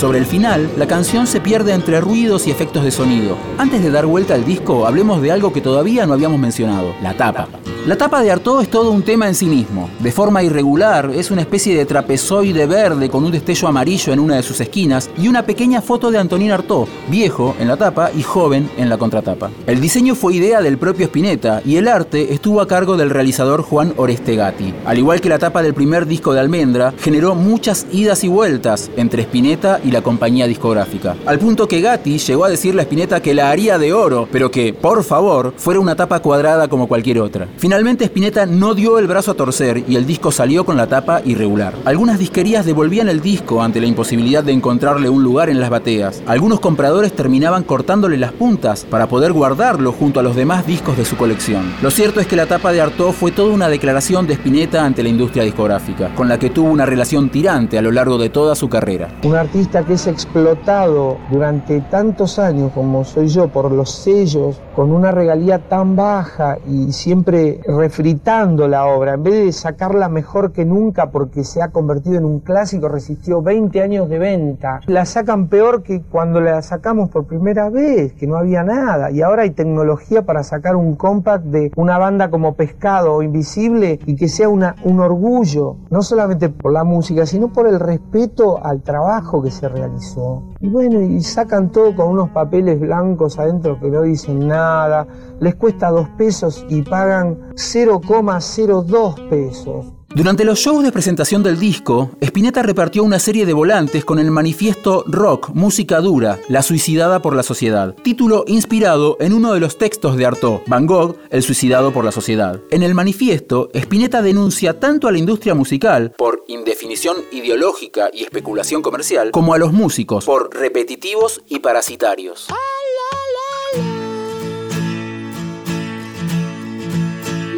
Sobre 0.04 0.20
el 0.20 0.26
final, 0.26 0.70
la 0.76 0.86
canción 0.86 1.28
se 1.28 1.40
pierde 1.40 1.72
entre 1.72 2.02
ruidos 2.02 2.46
y 2.46 2.52
efectos 2.52 2.84
de 2.84 2.92
sonido. 2.92 3.38
Antes 3.58 3.82
de 3.82 3.90
dar 3.90 4.06
vuelta 4.06 4.34
al 4.34 4.44
disco, 4.44 4.86
hablemos 4.86 5.22
de 5.22 5.32
algo 5.32 5.54
que 5.54 5.62
todavía 5.62 6.06
no 6.06 6.12
habíamos 6.12 6.40
mencionado, 6.40 6.94
la 7.02 7.14
tapa. 7.14 7.48
La 7.86 7.98
tapa 7.98 8.22
de 8.22 8.32
Artaud 8.32 8.62
es 8.62 8.70
todo 8.70 8.92
un 8.92 9.04
tema 9.04 9.28
en 9.28 9.36
sí 9.36 9.46
mismo. 9.46 9.90
De 10.00 10.14
forma 10.14 10.42
irregular, 10.42 11.12
es 11.14 11.32
una 11.32 11.42
especie 11.42 11.76
de 11.76 11.86
trapezoide 11.86 12.66
verde 12.66 13.10
con 13.10 13.26
un 13.26 13.32
destello 13.34 13.68
amarillo 13.68 14.14
en 14.14 14.22
una 14.22 14.38
de 14.38 14.44
sus 14.44 14.62
esquinas 14.62 15.10
y 15.18 15.28
una 15.28 15.46
pequeña 15.46 15.82
foto 15.82 16.10
de 16.10 16.18
Antonín 16.18 16.52
Artaud, 16.52 16.88
viejo 17.10 17.58
en 17.60 17.68
la 17.68 17.76
tapa 17.76 18.10
y 18.18 18.24
joven 18.24 18.70
en 18.78 18.88
la 18.88 18.98
contratapa. 18.98 19.52
El 19.68 19.82
diseño 19.82 20.16
fue 20.16 20.36
idea 20.36 20.62
del 20.62 20.78
propio 20.78 21.08
Spinetta 21.08 21.62
y 21.66 21.76
el 21.76 21.90
arte 21.90 22.34
estuvo 22.34 22.62
a 22.62 22.70
cargo 22.70 22.96
del 22.96 23.10
realizador 23.10 23.64
Juan 23.64 23.94
Oreste 23.98 24.38
Gatti. 24.38 24.74
Al 24.86 24.98
igual 24.98 25.20
que 25.20 25.28
la 25.28 25.40
tapa 25.40 25.62
del 25.62 25.74
primer 25.74 26.06
disco 26.06 26.34
de 26.34 26.40
Almendra, 26.40 26.94
generó 26.98 27.36
muchas 27.36 27.86
idas 27.92 28.24
y 28.24 28.30
vueltas 28.30 28.92
entre 28.96 29.24
Spinetta 29.24 29.82
y 29.84 29.92
la 29.92 30.02
compañía 30.02 30.48
discográfica. 30.48 31.18
Al 31.26 31.38
punto 31.38 31.68
que 31.68 31.82
Gatti 31.82 32.18
llegó 32.18 32.46
a 32.46 32.50
decirle 32.50 32.80
a 32.80 32.86
Spinetta 32.86 33.22
que 33.22 33.34
la 33.34 33.50
haría 33.50 33.78
de 33.78 33.92
oro, 33.92 34.30
pero 34.32 34.52
que, 34.52 34.74
por 34.74 35.04
favor, 35.04 35.54
fuera 35.58 35.82
una 35.82 35.98
tapa 35.98 36.22
cuadrada 36.22 36.70
como 36.70 36.88
cualquier 36.88 37.20
otra. 37.20 37.50
Spinetta 37.74 38.46
no 38.46 38.76
dio 38.76 39.00
el 39.00 39.08
brazo 39.08 39.32
a 39.32 39.34
torcer 39.34 39.84
y 39.88 39.96
el 39.96 40.06
disco 40.06 40.32
salió 40.32 40.64
con 40.64 40.78
la 40.78 40.88
tapa 40.88 41.22
irregular. 41.26 41.74
Algunas 41.86 42.20
disquerías 42.20 42.66
devolvían 42.66 43.10
el 43.10 43.20
disco 43.20 43.64
ante 43.64 43.82
la 43.82 43.88
imposibilidad 43.88 44.44
de 44.44 44.52
encontrarle 44.52 45.10
un 45.10 45.24
lugar 45.24 45.50
en 45.50 45.60
las 45.60 45.72
bateas. 45.72 46.22
Algunos 46.28 46.60
compradores 46.60 47.14
terminaban 47.14 47.64
cortándole 47.64 48.18
las 48.18 48.32
puntas 48.32 48.86
para 48.86 49.08
poder 49.08 49.34
guardarlo 49.34 49.92
junto 49.92 50.20
a 50.20 50.24
los 50.24 50.36
demás 50.36 50.68
discos 50.68 50.98
de 50.98 51.06
su 51.06 51.18
colección. 51.18 51.74
Lo 51.82 51.90
cierto 51.90 52.20
es 52.20 52.28
que 52.28 52.36
la 52.36 52.46
tapa 52.46 52.72
de 52.72 52.82
Artaud 52.82 53.12
fue 53.12 53.32
toda 53.32 53.52
una 53.52 53.70
declaración 53.70 54.28
de 54.28 54.34
Spinetta 54.34 54.86
ante 54.86 55.02
la 55.02 55.10
industria 55.10 55.44
discográfica, 55.44 56.14
con 56.14 56.30
la 56.30 56.38
que 56.38 56.52
tuvo 56.52 56.70
una 56.70 56.86
relación 56.86 57.30
tirante 57.30 57.80
a 57.80 57.82
lo 57.82 57.92
largo 57.92 58.20
de 58.20 58.30
toda 58.30 58.54
su 58.54 58.70
carrera. 58.70 59.10
Un 59.24 59.36
artista 59.36 59.84
que 59.84 59.94
es 59.94 60.06
explotado 60.06 61.18
durante 61.32 61.82
tantos 61.82 62.38
años 62.38 62.72
como 62.74 63.04
soy 63.04 63.28
yo 63.28 63.48
por 63.48 63.72
los 63.72 63.90
sellos, 63.90 64.62
con 64.76 64.92
una 64.92 65.12
regalía 65.12 65.58
tan 65.58 65.96
baja 65.96 66.58
y 66.70 66.92
siempre 66.92 67.62
refritando 67.66 68.68
la 68.68 68.86
obra, 68.86 69.14
en 69.14 69.24
vez 69.24 69.46
de 69.46 69.52
sacarla 69.52 70.10
mejor 70.10 70.52
que 70.52 70.66
nunca 70.66 71.12
porque 71.12 71.44
se 71.44 71.62
ha 71.62 71.70
convertido 71.70 72.18
en 72.18 72.26
un 72.26 72.40
clásico, 72.40 72.88
resistió 72.88 73.42
20 73.42 73.82
años 73.82 74.10
de 74.10 74.20
venta, 74.20 74.82
la 74.88 75.06
sacan 75.06 75.48
peor 75.48 75.84
que 75.84 76.02
cuando 76.02 76.42
la 76.42 76.62
sacamos 76.62 77.10
por 77.10 77.26
primera 77.26 77.70
vez, 77.70 78.14
que 78.14 78.28
no 78.28 78.38
había 78.38 78.64
nada. 78.64 79.12
Y 79.12 79.22
ahora 79.22 79.44
hay 79.44 79.52
tecnología 79.52 80.24
para 80.24 80.44
sacar 80.44 80.76
un 80.76 80.96
compact 80.96 81.46
de 81.46 81.72
una 81.76 81.98
banda 81.98 82.30
como 82.30 82.56
Pescado 82.56 83.14
o 83.14 83.24
Invisible 83.24 84.00
y 84.06 84.16
que 84.16 84.28
sea 84.28 84.50
una, 84.50 84.76
un 84.84 85.00
orgullo, 85.00 85.78
no 85.90 86.02
solamente 86.02 86.50
por 86.50 86.72
la 86.72 86.84
música, 86.84 87.26
sino 87.26 87.52
por 87.52 87.68
el 87.68 87.80
respeto 87.80 88.64
al 88.64 88.82
trabajo 88.82 89.42
que 89.42 89.52
se 89.52 89.70
realizó. 89.70 90.44
Y 90.60 90.70
bueno, 90.70 91.02
y 91.02 91.22
sacan 91.22 91.72
todo 91.72 91.96
con 91.96 92.10
unos 92.10 92.30
papeles 92.30 92.80
blancos 92.80 93.40
adentro 93.40 93.80
que 93.80 93.90
no 93.90 94.02
dicen 94.02 94.48
nada, 94.48 95.08
les 95.40 95.56
cuesta 95.56 95.90
dos 95.90 96.08
pesos 96.18 96.66
y 96.70 96.82
pagan 96.84 97.38
0,02 97.56 99.30
pesos. 99.30 99.86
Durante 100.16 100.44
los 100.46 100.60
shows 100.60 100.84
de 100.84 100.92
presentación 100.92 101.42
del 101.42 101.60
disco, 101.60 102.12
Spinetta 102.22 102.62
repartió 102.62 103.04
una 103.04 103.18
serie 103.18 103.48
de 103.48 103.54
volantes 103.54 104.06
con 104.06 104.20
el 104.20 104.30
manifiesto 104.30 105.04
Rock, 105.08 105.50
música 105.56 106.02
dura, 106.02 106.40
la 106.50 106.62
suicidada 106.62 107.20
por 107.20 107.36
la 107.36 107.42
sociedad, 107.42 107.96
título 108.04 108.44
inspirado 108.46 109.18
en 109.20 109.34
uno 109.34 109.54
de 109.54 109.60
los 109.60 109.80
textos 109.80 110.16
de 110.16 110.28
Artaud, 110.28 110.60
Van 110.68 110.86
Gogh, 110.86 111.16
el 111.32 111.42
suicidado 111.42 111.92
por 111.92 112.06
la 112.06 112.12
sociedad. 112.12 112.62
En 112.70 112.84
el 112.84 112.94
manifiesto, 112.94 113.72
Spinetta 113.74 114.22
denuncia 114.22 114.80
tanto 114.80 115.08
a 115.08 115.12
la 115.12 115.18
industria 115.18 115.56
musical, 115.56 116.12
por 116.16 116.44
indefinición 116.48 117.18
ideológica 117.32 118.12
y 118.14 118.24
especulación 118.24 118.84
comercial, 118.84 119.32
como 119.32 119.56
a 119.56 119.58
los 119.58 119.74
músicos, 119.74 120.26
por 120.26 120.56
repetitivos 120.56 121.42
y 121.50 121.58
parasitarios. 121.58 122.50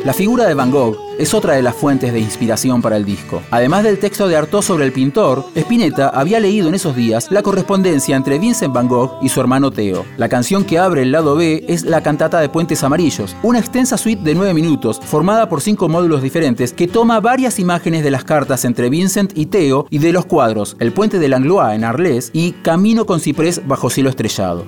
La 0.05 0.13
figura 0.13 0.45
de 0.45 0.53
Van 0.53 0.69
Gogh 0.69 0.95
es 1.17 1.33
otra 1.33 1.55
de 1.55 1.63
las 1.63 1.73
fuentes 1.73 2.13
de 2.13 2.19
inspiración 2.19 2.79
para 2.79 2.95
el 2.95 3.05
disco. 3.05 3.41
Además 3.49 3.83
del 3.83 3.97
texto 3.97 4.27
de 4.27 4.35
Artaud 4.35 4.61
sobre 4.61 4.85
el 4.85 4.91
pintor, 4.91 5.43
Spinetta 5.55 6.09
había 6.09 6.39
leído 6.39 6.67
en 6.67 6.75
esos 6.75 6.95
días 6.95 7.31
la 7.31 7.41
correspondencia 7.41 8.15
entre 8.15 8.37
Vincent 8.37 8.71
Van 8.71 8.87
Gogh 8.87 9.17
y 9.23 9.29
su 9.29 9.41
hermano 9.41 9.71
Theo. 9.71 10.05
La 10.17 10.29
canción 10.29 10.63
que 10.63 10.77
abre 10.77 11.01
el 11.01 11.11
lado 11.11 11.35
B 11.35 11.65
es 11.67 11.85
la 11.85 12.03
cantata 12.03 12.39
de 12.39 12.49
Puentes 12.49 12.83
Amarillos, 12.83 13.35
una 13.41 13.57
extensa 13.57 13.97
suite 13.97 14.21
de 14.21 14.35
nueve 14.35 14.53
minutos 14.53 15.01
formada 15.03 15.49
por 15.49 15.61
cinco 15.61 15.89
módulos 15.89 16.21
diferentes 16.21 16.71
que 16.71 16.87
toma 16.87 17.19
varias 17.19 17.57
imágenes 17.57 18.03
de 18.03 18.11
las 18.11 18.23
cartas 18.23 18.63
entre 18.63 18.91
Vincent 18.91 19.31
y 19.35 19.47
Theo 19.47 19.87
y 19.89 19.97
de 19.97 20.13
los 20.13 20.27
cuadros 20.27 20.77
El 20.77 20.93
puente 20.93 21.17
de 21.17 21.29
Langlois 21.29 21.73
en 21.73 21.83
Arles 21.83 22.29
y 22.31 22.51
Camino 22.51 23.07
con 23.07 23.19
ciprés 23.19 23.67
bajo 23.67 23.89
cielo 23.89 24.11
estrellado. 24.11 24.65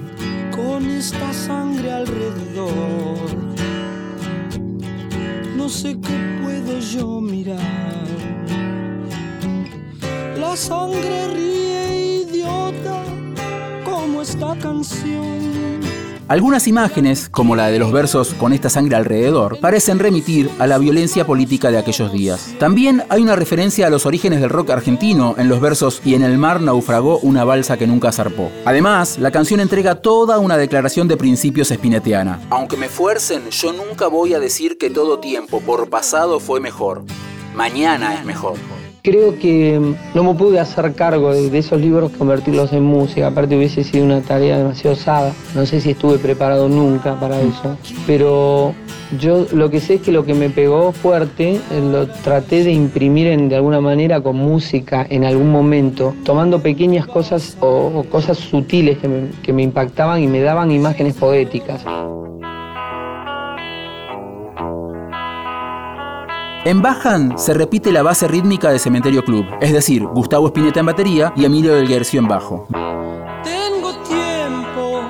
Sangre 10.58 11.28
ríe 11.36 12.24
idiota 12.24 13.04
como 13.86 14.22
esta 14.24 14.56
canción. 14.60 15.38
Algunas 16.28 16.68
imágenes, 16.68 17.30
como 17.30 17.56
la 17.56 17.68
de 17.68 17.80
los 17.80 17.94
versos 17.94 18.34
con 18.34 18.52
esta 18.52 18.70
sangre 18.70 18.98
alrededor, 18.98 19.60
parecen 19.62 19.98
remitir 19.98 20.50
a 20.60 20.68
la 20.68 20.78
violencia 20.78 21.26
política 21.26 21.72
de 21.72 21.78
aquellos 21.78 22.12
días. 22.12 22.54
También 22.60 23.04
hay 23.08 23.22
una 23.22 23.38
referencia 23.38 23.88
a 23.88 23.90
los 23.90 24.06
orígenes 24.06 24.42
del 24.42 24.50
rock 24.50 24.72
argentino 24.72 25.36
en 25.38 25.48
los 25.48 25.62
versos 25.62 26.02
Y 26.04 26.16
en 26.16 26.24
el 26.24 26.38
mar 26.38 26.60
naufragó 26.60 27.20
una 27.20 27.46
balsa 27.46 27.78
que 27.78 27.88
nunca 27.88 28.12
zarpó. 28.12 28.52
Además, 28.66 29.20
la 29.20 29.32
canción 29.32 29.62
entrega 29.62 30.02
toda 30.02 30.40
una 30.40 30.58
declaración 30.58 31.08
de 31.08 31.16
principios 31.16 31.72
espinetiana. 31.72 32.42
Aunque 32.50 32.76
me 32.76 32.90
fuercen, 32.90 33.50
yo 33.52 33.72
nunca 33.72 34.08
voy 34.08 34.34
a 34.34 34.40
decir 34.40 34.78
que 34.78 34.90
todo 34.90 35.20
tiempo 35.20 35.62
por 35.62 35.90
pasado 35.90 36.42
fue 36.42 36.60
mejor. 36.60 37.06
Mañana 37.56 38.16
es 38.16 38.26
mejor. 38.26 38.56
Creo 39.08 39.40
que 39.40 39.80
no 40.14 40.24
me 40.26 40.34
pude 40.34 40.60
hacer 40.60 40.94
cargo 40.94 41.32
de, 41.34 41.50
de 41.50 41.60
esos 41.60 41.80
libros, 41.80 42.12
convertirlos 42.18 42.74
en 42.74 42.84
música. 42.84 43.28
Aparte 43.28 43.56
hubiese 43.56 43.86
sido 43.86 44.04
una 44.04 44.20
tarea 44.20 44.58
demasiado 44.58 44.98
osada. 44.98 45.32
No 45.56 45.66
sé 45.66 45.80
si 45.80 45.92
estuve 45.92 46.18
preparado 46.18 46.68
nunca 46.68 47.18
para 47.18 47.40
eso. 47.40 47.78
Pero 48.06 48.74
yo 49.18 49.46
lo 49.54 49.70
que 49.70 49.80
sé 49.80 49.94
es 49.94 50.02
que 50.02 50.12
lo 50.12 50.26
que 50.26 50.34
me 50.34 50.50
pegó 50.50 50.92
fuerte 50.92 51.52
eh, 51.56 51.60
lo 51.90 52.08
traté 52.08 52.66
de 52.66 52.74
imprimir 52.74 53.28
en- 53.28 53.48
de 53.48 53.56
alguna 53.56 53.80
manera 53.80 54.20
con 54.20 54.36
música 54.36 55.08
en 55.10 55.24
algún 55.24 55.54
momento, 55.54 56.14
tomando 56.26 56.60
pequeñas 56.62 57.08
cosas 57.08 57.56
o, 57.62 57.94
o 57.96 58.04
cosas 58.10 58.38
sutiles 58.38 58.98
que 58.98 59.08
me, 59.08 59.30
que 59.42 59.54
me 59.54 59.64
impactaban 59.64 60.22
y 60.22 60.28
me 60.28 60.42
daban 60.42 60.70
imágenes 60.70 61.14
poéticas. 61.14 61.82
En 66.68 66.82
Bajan 66.82 67.40
se 67.40 67.54
repite 67.54 67.94
la 67.94 68.04
base 68.04 68.28
rítmica 68.28 68.70
de 68.70 68.78
Cementerio 68.78 69.24
Club, 69.24 69.46
es 69.62 69.72
decir, 69.72 70.04
Gustavo 70.04 70.48
Spinetta 70.48 70.82
en 70.82 70.88
batería 70.88 71.32
y 71.34 71.46
Emilio 71.46 71.74
del 71.74 71.88
Guercio 71.88 72.20
en 72.20 72.28
bajo. 72.28 72.68
Tengo 73.42 73.94
tiempo 74.04 75.02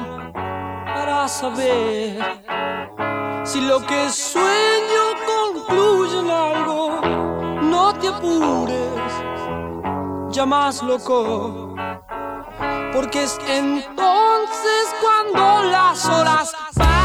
para 0.85 1.27
saber 1.27 2.19
si 3.43 3.61
lo 3.61 3.79
que 3.87 4.07
sueño 4.11 5.03
concluye 5.25 6.19
en 6.19 6.29
algo. 6.29 7.01
No 7.63 7.91
te 7.95 8.07
apures, 8.07 9.13
ya 10.29 10.45
más 10.45 10.83
loco, 10.83 11.73
porque 12.93 13.23
es 13.23 13.35
entonces 13.47 14.95
cuando 15.01 15.71
las 15.71 16.05
horas 16.05 16.55
bajan. 16.75 16.96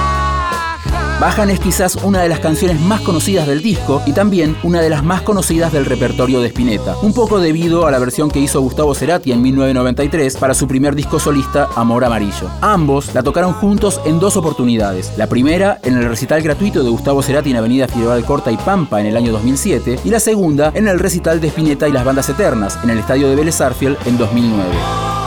Bajan 1.22 1.50
es 1.50 1.60
quizás 1.60 1.94
una 2.02 2.20
de 2.20 2.28
las 2.28 2.40
canciones 2.40 2.80
más 2.80 3.00
conocidas 3.02 3.46
del 3.46 3.62
disco 3.62 4.02
y 4.06 4.12
también 4.12 4.56
una 4.64 4.80
de 4.80 4.90
las 4.90 5.04
más 5.04 5.22
conocidas 5.22 5.72
del 5.72 5.84
repertorio 5.84 6.40
de 6.40 6.48
Spinetta, 6.48 6.96
un 7.00 7.14
poco 7.14 7.38
debido 7.38 7.86
a 7.86 7.92
la 7.92 8.00
versión 8.00 8.28
que 8.28 8.40
hizo 8.40 8.60
Gustavo 8.60 8.92
Cerati 8.92 9.30
en 9.30 9.40
1993 9.40 10.36
para 10.36 10.52
su 10.52 10.66
primer 10.66 10.96
disco 10.96 11.20
solista 11.20 11.68
Amor 11.76 12.04
Amarillo. 12.04 12.50
Ambos 12.60 13.14
la 13.14 13.22
tocaron 13.22 13.52
juntos 13.52 14.00
en 14.04 14.18
dos 14.18 14.36
oportunidades, 14.36 15.12
la 15.16 15.28
primera 15.28 15.78
en 15.84 15.96
el 15.96 16.08
recital 16.08 16.42
gratuito 16.42 16.82
de 16.82 16.90
Gustavo 16.90 17.22
Cerati 17.22 17.52
en 17.52 17.56
Avenida 17.58 17.86
Figueroa 17.86 18.20
Corta 18.22 18.50
y 18.50 18.56
Pampa 18.56 19.00
en 19.00 19.06
el 19.06 19.16
año 19.16 19.30
2007 19.30 20.00
y 20.02 20.10
la 20.10 20.18
segunda 20.18 20.72
en 20.74 20.88
el 20.88 20.98
recital 20.98 21.40
de 21.40 21.46
Spinetta 21.46 21.86
y 21.86 21.92
las 21.92 22.04
bandas 22.04 22.28
eternas 22.30 22.80
en 22.82 22.90
el 22.90 22.98
estadio 22.98 23.28
de 23.28 23.36
Vélez 23.36 23.60
Arfield 23.60 23.96
en 24.06 24.18
2009. 24.18 25.21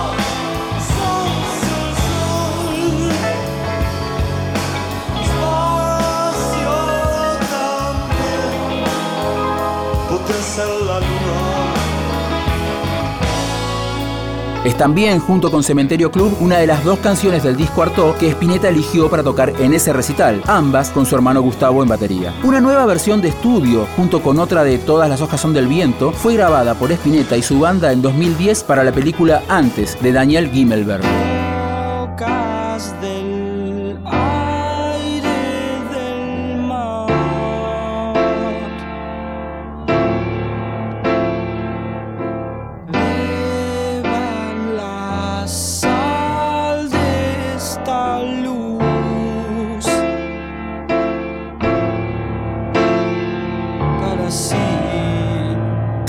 También, 14.78 15.20
junto 15.20 15.52
con 15.52 15.64
Cementerio 15.64 16.12
Club, 16.12 16.36
una 16.42 16.58
de 16.58 16.68
las 16.68 16.84
dos 16.84 17.00
canciones 17.00 17.44
del 17.44 17.56
disco 17.56 17.82
Artaud 17.82 18.16
que 18.16 18.30
Spinetta 18.30 18.68
eligió 18.68 19.10
para 19.10 19.24
tocar 19.24 19.54
en 19.60 19.74
ese 19.74 19.94
recital, 19.94 20.42
ambas 20.48 20.90
con 20.90 21.06
su 21.06 21.16
hermano 21.16 21.42
Gustavo 21.42 21.82
en 21.82 21.88
batería. 21.90 22.34
Una 22.44 22.60
nueva 22.60 22.86
versión 22.86 23.22
de 23.22 23.30
estudio, 23.30 23.88
junto 23.96 24.22
con 24.22 24.38
otra 24.38 24.64
de 24.64 24.78
Todas 24.78 25.10
las 25.10 25.22
hojas 25.22 25.40
son 25.40 25.54
del 25.54 25.68
viento, 25.68 26.12
fue 26.12 26.36
grabada 26.36 26.76
por 26.76 26.92
Spinetta 26.92 27.38
y 27.38 27.42
su 27.42 27.60
banda 27.60 27.94
en 27.94 28.02
2010 28.02 28.64
para 28.64 28.84
la 28.84 28.92
película 28.92 29.44
Antes, 29.48 29.98
de 30.02 30.12
Daniel 30.12 30.52
Gimmelberg. 30.52 31.35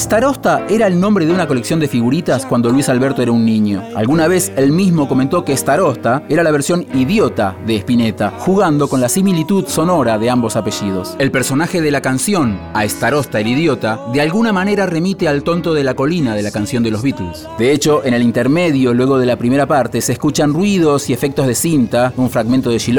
Starosta 0.07 0.65
era 0.69 0.87
el 0.87 1.01
nombre 1.01 1.27
de 1.27 1.33
una 1.33 1.49
colección 1.49 1.81
de 1.81 1.89
figuritas 1.89 2.47
cuando 2.47 2.71
Luis 2.71 2.89
Alberto 2.89 3.23
era 3.23 3.33
un 3.33 3.45
niño. 3.45 3.83
Alguna 3.97 4.29
vez 4.29 4.53
él 4.55 4.71
mismo 4.71 5.09
comentó 5.09 5.45
que 5.45 5.57
Starosta 5.57 6.23
era 6.29 6.45
la 6.45 6.53
versión 6.53 6.87
idiota 6.95 7.57
de 7.66 7.75
Spinetta, 7.79 8.33
jugando 8.38 8.87
con 8.87 9.01
la 9.01 9.09
similitud 9.09 9.66
sonora 9.66 10.16
de 10.16 10.31
ambos 10.31 10.55
apellidos. 10.55 11.16
El 11.19 11.33
personaje 11.33 11.81
de 11.81 11.90
la 11.90 12.03
canción, 12.03 12.57
a 12.73 12.87
Starosta 12.87 13.40
el 13.40 13.49
idiota, 13.49 13.99
de 14.12 14.21
alguna 14.21 14.53
manera 14.53 14.87
remite 14.87 15.27
al 15.27 15.42
tonto 15.42 15.75
de 15.75 15.83
la 15.83 15.95
colina 15.95 16.37
de 16.37 16.42
la 16.45 16.53
canción 16.53 16.85
de 16.85 16.92
los 16.92 17.03
Beatles. 17.03 17.45
De 17.59 17.73
hecho, 17.73 18.05
en 18.05 18.14
el 18.14 18.23
intermedio, 18.23 18.95
luego 18.95 19.19
de 19.19 19.27
la 19.27 19.37
primera 19.37 19.66
parte, 19.66 20.01
se 20.01 20.12
escuchan 20.12 20.55
ruidos 20.55 21.11
y 21.11 21.14
efectos 21.14 21.49
de 21.49 21.57
cinta, 21.57 22.12
un 22.16 22.31
fragmento 22.31 22.71
de 22.71 22.79
She 22.79 22.95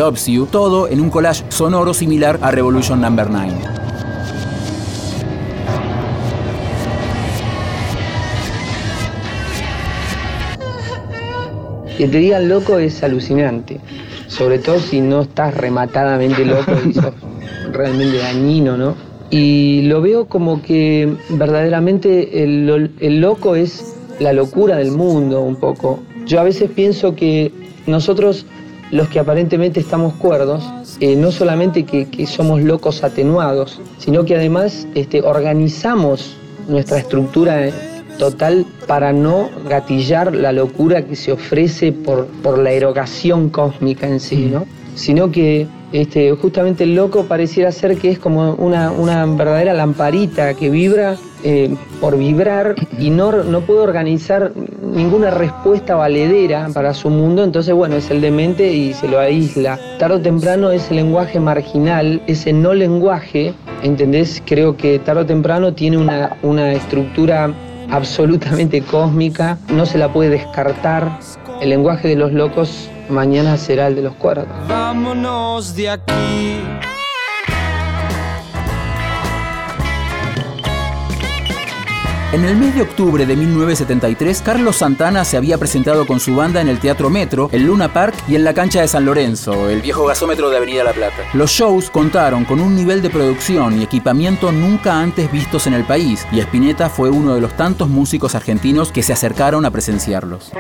todo 0.52 0.89
en 0.89 1.00
un 1.00 1.10
collage 1.10 1.46
sonoro 1.48 1.93
similar 1.93 2.38
a 2.41 2.52
Revolution 2.52 3.00
Number 3.00 3.30
9. 3.30 3.96
Que 11.97 12.07
te 12.07 12.19
digan 12.19 12.47
loco 12.47 12.77
es 12.77 13.03
alucinante. 13.03 13.79
Sobre 14.27 14.60
todo 14.60 14.79
si 14.79 15.01
no 15.01 15.21
estás 15.21 15.55
rematadamente 15.55 16.45
loco 16.45 16.73
y 16.88 16.93
sos 16.93 17.13
realmente 17.71 18.17
dañino, 18.17 18.77
¿no? 18.77 18.95
Y 19.29 19.81
lo 19.83 20.01
veo 20.01 20.25
como 20.25 20.62
que 20.62 21.12
verdaderamente 21.29 22.43
el, 22.43 22.91
el 22.99 23.19
loco 23.19 23.55
es 23.55 23.95
la 24.19 24.33
locura 24.33 24.77
del 24.77 24.91
mundo 24.91 25.41
un 25.41 25.57
poco. 25.57 25.99
Yo 26.25 26.39
a 26.39 26.43
veces 26.43 26.69
pienso 26.69 27.15
que 27.15 27.51
nosotros, 27.88 28.45
los 28.91 29.07
que 29.10 29.19
aparentemente 29.19 29.79
estamos 29.79 30.13
cuerdos, 30.15 30.63
eh, 30.99 31.15
no 31.15 31.31
solamente 31.31 31.83
que, 31.83 32.10
que 32.10 32.25
somos 32.25 32.62
locos 32.62 33.03
atenuados, 33.03 33.79
sino 33.97 34.25
que 34.25 34.36
además 34.36 34.88
este, 34.95 35.21
organizamos 35.21 36.36
nuestra 36.67 36.97
estructura 36.97 37.69
total 38.17 38.65
para 38.88 39.13
no 39.13 39.49
gatillar 39.67 40.36
la 40.36 40.51
locura 40.51 41.06
que 41.06 41.15
se 41.15 41.32
ofrece 41.32 41.91
por, 41.91 42.27
por 42.43 42.58
la 42.58 42.71
erogación 42.71 43.49
cósmica 43.49 44.08
en 44.08 44.19
sí, 44.19 44.49
¿no? 44.51 44.65
Sino 44.95 45.32
que 45.32 45.67
este, 45.93 46.32
justamente 46.34 46.84
el 46.84 46.95
loco 46.95 47.25
pareciera 47.25 47.71
ser 47.71 47.97
que 47.97 48.10
es 48.10 48.19
como 48.19 48.56
una, 48.56 48.91
una 48.91 49.25
verdadera 49.25 49.73
lamparita 49.73 50.53
que 50.53 50.69
vibra 50.69 51.15
eh, 51.43 51.73
por 52.01 52.17
vibrar 52.17 52.75
y 52.99 53.10
no, 53.10 53.32
no 53.43 53.62
puede 53.62 53.80
organizar 53.80 54.51
ninguna 54.82 55.30
respuesta 55.30 55.95
valedera 55.95 56.67
para 56.73 56.93
su 56.93 57.10
mundo, 57.10 57.43
entonces 57.43 57.73
bueno, 57.73 57.95
es 57.95 58.10
el 58.10 58.21
demente 58.21 58.73
y 58.73 58.93
se 58.93 59.08
lo 59.08 59.19
aísla. 59.19 59.80
Tarde 59.99 60.15
o 60.15 60.21
temprano 60.21 60.71
ese 60.71 60.93
lenguaje 60.93 61.39
marginal, 61.39 62.21
ese 62.27 62.51
no 62.51 62.73
lenguaje, 62.73 63.53
¿entendés? 63.84 64.41
Creo 64.45 64.75
que 64.75 64.99
tarde 64.99 65.21
o 65.21 65.25
temprano 65.25 65.73
tiene 65.73 65.97
una, 65.97 66.36
una 66.41 66.73
estructura 66.73 67.53
absolutamente 67.91 68.82
cósmica, 68.82 69.58
no 69.69 69.86
se 69.86 69.97
la 69.97 70.12
puede 70.12 70.30
descartar. 70.30 71.19
El 71.62 71.69
lenguaje 71.69 72.08
de 72.08 72.15
los 72.15 72.32
locos 72.32 72.89
mañana 73.10 73.58
será 73.58 73.88
el 73.88 73.95
de 73.95 74.04
los 74.04 74.13
cuerdos. 74.15 74.47
Vámonos 74.67 75.76
de 75.76 75.89
aquí. 75.89 76.62
En 82.34 82.44
el 82.44 82.58
mes 82.58 82.76
de 82.76 82.82
octubre 82.82 83.26
de 83.26 83.38
1973, 83.38 84.42
Carlos 84.42 84.76
Santana 84.76 85.24
se 85.24 85.38
había 85.38 85.58
presentado 85.58 86.06
con 86.06 86.20
su 86.20 86.36
banda 86.36 86.60
en 86.60 86.68
el 86.68 86.78
Teatro 86.78 87.10
Metro, 87.10 87.48
el 87.54 87.63
Luna 87.63 87.94
Park 87.94 88.16
y 88.28 88.36
en 88.36 88.44
la 88.44 88.54
cancha 88.54 88.82
de 88.82 88.90
San 88.90 89.06
Lorenzo, 89.06 89.70
el 89.70 89.82
viejo 89.82 90.06
gasómetro 90.06 90.50
de 90.50 90.58
Avenida 90.58 90.84
La 90.84 90.92
Plata. 90.92 91.24
Los 91.34 91.52
shows 91.52 91.90
contaron 91.90 92.44
con 92.44 92.60
un 92.60 92.76
nivel 92.76 93.02
de 93.02 93.10
producción 93.10 93.80
y 93.80 93.84
equipamiento 93.84 94.52
nunca 94.52 95.00
antes 95.00 95.32
vistos 95.32 95.68
en 95.68 95.74
el 95.74 95.86
país, 95.86 96.28
y 96.34 96.42
Spinetta 96.42 96.90
fue 96.90 97.10
uno 97.10 97.34
de 97.34 97.40
los 97.40 97.56
tantos 97.56 97.88
músicos 97.88 98.36
argentinos 98.36 98.92
que 98.92 99.04
se 99.04 99.13
acercaron 99.13 99.63
a 99.63 99.72
presenciarlos. 99.72 100.52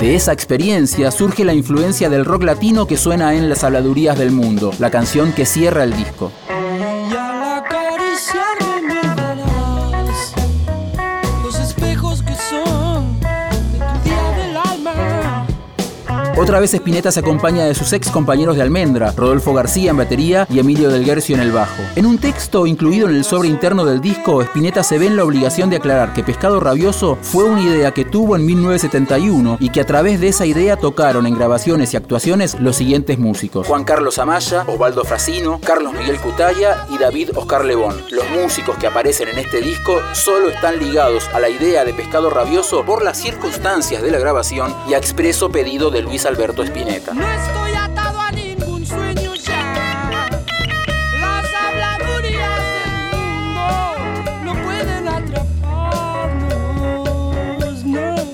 De 0.00 0.14
esa 0.14 0.32
experiencia 0.32 1.10
surge 1.10 1.42
la 1.42 1.54
influencia 1.54 2.10
del 2.10 2.26
rock 2.26 2.42
latino 2.42 2.86
que 2.86 2.98
suena 2.98 3.34
en 3.34 3.48
Las 3.48 3.64
habladurías 3.64 4.18
del 4.18 4.30
mundo, 4.30 4.72
la 4.78 4.90
canción 4.90 5.32
que 5.32 5.46
cierra 5.46 5.84
el 5.84 5.96
disco. 5.96 6.30
Otra 16.38 16.60
vez 16.60 16.74
Spinetta 16.74 17.10
se 17.10 17.20
acompaña 17.20 17.64
de 17.64 17.74
sus 17.74 17.94
ex 17.94 18.10
compañeros 18.10 18.56
de 18.56 18.62
Almendra, 18.62 19.10
Rodolfo 19.16 19.54
García 19.54 19.92
en 19.92 19.96
batería 19.96 20.46
y 20.50 20.58
Emilio 20.58 20.90
del 20.90 21.02
Guercio 21.02 21.34
en 21.34 21.40
el 21.40 21.50
bajo. 21.50 21.82
En 21.94 22.04
un 22.04 22.18
texto 22.18 22.66
incluido 22.66 23.08
en 23.08 23.16
el 23.16 23.24
sobre 23.24 23.48
interno 23.48 23.86
del 23.86 24.02
disco, 24.02 24.42
Spinetta 24.42 24.82
se 24.82 24.98
ve 24.98 25.06
en 25.06 25.16
la 25.16 25.24
obligación 25.24 25.70
de 25.70 25.76
aclarar 25.76 26.12
que 26.12 26.22
Pescado 26.22 26.60
Rabioso 26.60 27.16
fue 27.22 27.44
una 27.44 27.62
idea 27.62 27.92
que 27.92 28.04
tuvo 28.04 28.36
en 28.36 28.44
1971 28.44 29.56
y 29.60 29.70
que 29.70 29.80
a 29.80 29.86
través 29.86 30.20
de 30.20 30.28
esa 30.28 30.44
idea 30.44 30.76
tocaron 30.76 31.26
en 31.26 31.34
grabaciones 31.34 31.94
y 31.94 31.96
actuaciones 31.96 32.60
los 32.60 32.76
siguientes 32.76 33.18
músicos: 33.18 33.66
Juan 33.66 33.84
Carlos 33.84 34.18
Amaya, 34.18 34.64
Osvaldo 34.66 35.04
Frasino, 35.04 35.58
Carlos 35.64 35.94
Miguel 35.94 36.20
Cutaya 36.20 36.86
y 36.90 36.98
David 36.98 37.30
Oscar 37.34 37.64
Lebón. 37.64 37.96
Los 38.10 38.28
músicos 38.28 38.76
que 38.76 38.86
aparecen 38.86 39.28
en 39.28 39.38
este 39.38 39.62
disco 39.62 40.02
solo 40.12 40.50
están 40.50 40.78
ligados 40.80 41.30
a 41.32 41.40
la 41.40 41.48
idea 41.48 41.86
de 41.86 41.94
Pescado 41.94 42.28
Rabioso 42.28 42.84
por 42.84 43.02
las 43.02 43.16
circunstancias 43.16 44.02
de 44.02 44.10
la 44.10 44.18
grabación 44.18 44.74
y 44.86 44.92
a 44.92 44.98
expreso 44.98 45.48
pedido 45.48 45.90
de 45.90 46.02
Luis 46.02 46.25
Alberto 46.28 46.64
atado 47.76 48.05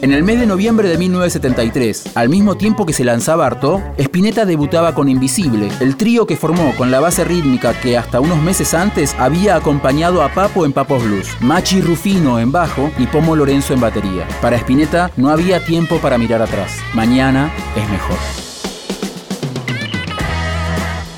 En 0.03 0.12
el 0.12 0.25
mes 0.25 0.41
de 0.41 0.47
noviembre 0.47 0.88
de 0.88 0.99
1973, 0.99 2.17
al 2.17 2.29
mismo 2.29 2.57
tiempo 2.57 2.85
que 2.85 2.93
se 2.93 3.05
lanzaba 3.05 3.47
Artaud, 3.47 3.81
Spinetta 3.99 4.45
debutaba 4.45 4.97
con 4.97 5.09
Invisible, 5.09 5.69
el 5.79 5.97
trío 5.97 6.27
que 6.27 6.37
formó 6.37 6.75
con 6.75 6.91
la 6.91 6.99
base 6.99 7.23
rítmica 7.23 7.81
que 7.81 7.97
hasta 7.97 8.19
unos 8.19 8.43
meses 8.43 8.75
antes 8.75 9.15
había 9.17 9.55
acompañado 9.55 10.25
a 10.25 10.35
Papo 10.35 10.67
en 10.67 10.73
Papos 10.73 11.05
Blues, 11.05 11.29
Machi 11.41 11.81
Rufino 11.81 12.41
en 12.41 12.51
bajo 12.51 12.91
y 12.99 13.07
Pomo 13.07 13.37
Lorenzo 13.37 13.75
en 13.75 13.81
batería. 13.81 14.27
Para 14.41 14.57
Spinetta 14.57 15.12
no 15.17 15.31
había 15.31 15.65
tiempo 15.65 15.99
para 15.99 16.19
mirar 16.19 16.43
atrás. 16.43 16.73
Mañana 16.95 17.53
es 17.77 17.88
mejor. 17.88 18.17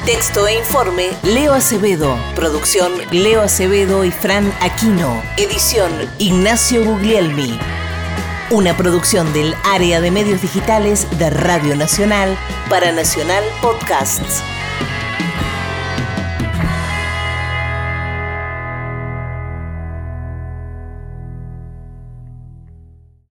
Texto 0.04 0.46
e 0.46 0.58
informe 0.58 1.08
Leo 1.22 1.54
Acevedo. 1.54 2.18
Producción 2.36 2.92
Leo 3.12 3.40
Acevedo 3.40 4.04
y 4.04 4.10
Fran 4.10 4.52
Aquino. 4.60 5.22
Edición 5.38 5.90
Ignacio 6.18 6.84
Guglielmi. 6.84 7.58
Una 8.50 8.76
producción 8.76 9.32
del 9.32 9.54
área 9.64 10.00
de 10.02 10.10
medios 10.10 10.42
digitales 10.42 11.06
de 11.18 11.30
Radio 11.30 11.76
Nacional 11.76 12.36
para 12.68 12.92
Nacional 12.92 13.42
Podcasts. 13.62 14.42